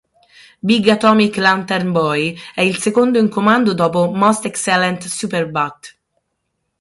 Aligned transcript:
Big 0.63 0.87
Atomic 0.89 1.35
Lantern 1.35 1.91
Boy 1.91 2.35
è 2.55 2.61
il 2.63 2.77
secondo 2.77 3.19
in 3.19 3.29
comando 3.29 3.75
dopo 3.75 4.11
Most 4.11 4.45
Excellent 4.45 5.03
Superbat. 5.05 5.97